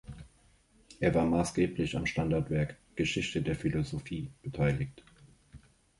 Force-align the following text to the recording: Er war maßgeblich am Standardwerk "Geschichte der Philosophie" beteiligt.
Er 0.99 1.13
war 1.13 1.25
maßgeblich 1.27 1.95
am 1.95 2.07
Standardwerk 2.07 2.75
"Geschichte 2.95 3.39
der 3.43 3.55
Philosophie" 3.55 4.31
beteiligt. 4.41 5.03